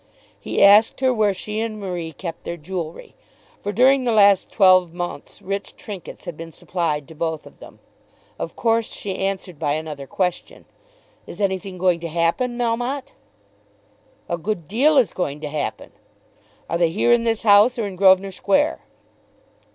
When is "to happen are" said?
15.41-16.79